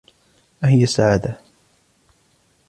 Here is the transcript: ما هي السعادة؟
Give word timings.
ما 0.63 0.69
هي 0.69 0.83
السعادة؟ 0.83 1.37